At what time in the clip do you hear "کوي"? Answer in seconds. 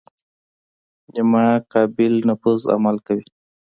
3.07-3.23